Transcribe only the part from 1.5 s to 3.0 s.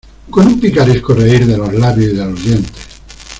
los labios y de los dientes.